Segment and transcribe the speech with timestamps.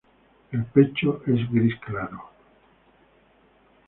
[0.51, 2.21] El pecho es gris claro.